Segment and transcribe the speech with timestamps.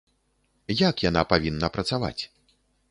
[0.87, 2.21] Як яна павінна працаваць?